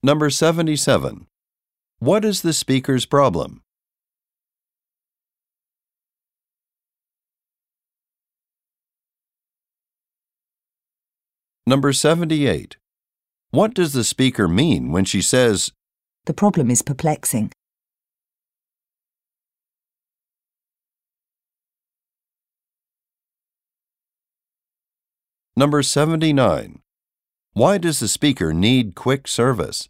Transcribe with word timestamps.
Number 0.00 0.30
77. 0.30 1.26
What 1.98 2.24
is 2.24 2.42
the 2.42 2.52
speaker's 2.52 3.04
problem? 3.04 3.62
Number 11.66 11.92
78. 11.92 12.76
What 13.50 13.74
does 13.74 13.92
the 13.92 14.04
speaker 14.04 14.46
mean 14.46 14.92
when 14.92 15.04
she 15.04 15.20
says, 15.20 15.72
The 16.26 16.32
problem 16.32 16.70
is 16.70 16.80
perplexing. 16.80 17.50
Number 25.56 25.82
79. 25.82 26.82
Why 27.54 27.78
does 27.78 27.98
the 27.98 28.08
speaker 28.08 28.52
need 28.52 28.94
quick 28.94 29.26
service? 29.26 29.88